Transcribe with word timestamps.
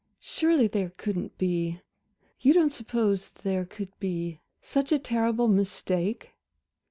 "Surely 0.19 0.65
there 0.67 0.91
couldn't 0.97 1.37
be 1.37 1.79
you 2.39 2.53
don't 2.55 2.73
suppose 2.73 3.29
there 3.43 3.65
could 3.65 3.89
be 3.99 4.39
such 4.59 4.91
a 4.91 4.97
terrible 4.97 5.47
mistake?" 5.47 6.33